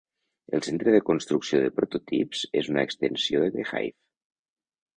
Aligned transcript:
El 0.57 0.61
centre 0.67 0.93
de 0.95 1.01
construcció 1.09 1.59
de 1.65 1.69
prototips 1.75 2.43
és 2.63 2.73
una 2.73 2.87
extensió 2.89 3.45
de 3.45 3.53
The 3.59 3.69
Hive. 3.71 3.95